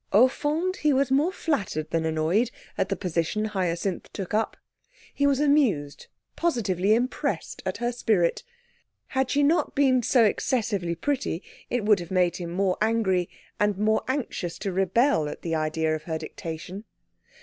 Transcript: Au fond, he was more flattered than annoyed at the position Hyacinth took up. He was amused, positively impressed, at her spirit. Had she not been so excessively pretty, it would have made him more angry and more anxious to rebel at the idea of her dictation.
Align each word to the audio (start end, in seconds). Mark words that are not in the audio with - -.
Au 0.11 0.27
fond, 0.27 0.77
he 0.77 0.91
was 0.93 1.11
more 1.11 1.31
flattered 1.31 1.91
than 1.91 2.05
annoyed 2.05 2.49
at 2.75 2.89
the 2.89 2.95
position 2.95 3.45
Hyacinth 3.45 4.11
took 4.11 4.33
up. 4.33 4.57
He 5.13 5.27
was 5.27 5.39
amused, 5.39 6.07
positively 6.35 6.95
impressed, 6.95 7.61
at 7.67 7.77
her 7.77 7.91
spirit. 7.91 8.43
Had 9.09 9.29
she 9.29 9.43
not 9.43 9.75
been 9.75 10.01
so 10.01 10.23
excessively 10.23 10.95
pretty, 10.95 11.43
it 11.69 11.85
would 11.85 11.99
have 11.99 12.09
made 12.09 12.37
him 12.37 12.49
more 12.49 12.79
angry 12.81 13.29
and 13.59 13.77
more 13.77 14.03
anxious 14.07 14.57
to 14.57 14.71
rebel 14.71 15.29
at 15.29 15.43
the 15.43 15.53
idea 15.53 15.93
of 15.93 16.05
her 16.05 16.17
dictation. 16.17 16.85